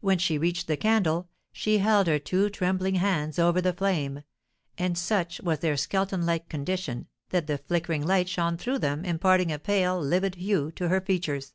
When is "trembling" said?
2.50-2.96